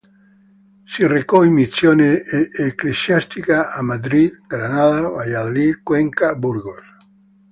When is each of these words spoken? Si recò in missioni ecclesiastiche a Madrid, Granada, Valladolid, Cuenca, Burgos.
Si 0.85 1.05
recò 1.05 1.43
in 1.43 1.53
missioni 1.53 2.03
ecclesiastiche 2.09 3.53
a 3.53 3.79
Madrid, 3.83 4.35
Granada, 4.47 5.01
Valladolid, 5.01 5.83
Cuenca, 5.83 6.33
Burgos. 6.33 6.83